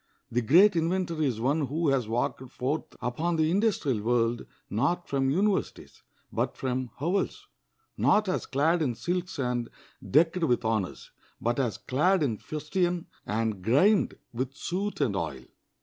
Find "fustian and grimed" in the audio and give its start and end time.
12.39-14.15